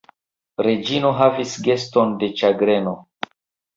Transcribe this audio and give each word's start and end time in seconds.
Reĝino 0.67 1.11
havis 1.19 1.53
geston 1.69 2.17
de 2.25 2.31
ĉagreno. 2.41 2.95